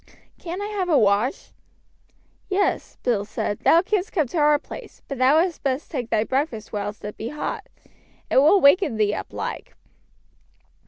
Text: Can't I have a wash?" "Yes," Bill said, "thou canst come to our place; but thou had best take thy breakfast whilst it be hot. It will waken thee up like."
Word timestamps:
Can't 0.39 0.63
I 0.63 0.65
have 0.65 0.89
a 0.89 0.97
wash?" 0.97 1.51
"Yes," 2.49 2.97
Bill 3.03 3.23
said, 3.23 3.59
"thou 3.59 3.83
canst 3.83 4.11
come 4.11 4.25
to 4.29 4.39
our 4.39 4.57
place; 4.57 5.03
but 5.07 5.19
thou 5.19 5.37
had 5.39 5.59
best 5.61 5.91
take 5.91 6.09
thy 6.09 6.23
breakfast 6.23 6.73
whilst 6.73 7.05
it 7.05 7.17
be 7.17 7.29
hot. 7.29 7.69
It 8.31 8.37
will 8.37 8.59
waken 8.59 8.97
thee 8.97 9.13
up 9.13 9.31
like." 9.31 9.75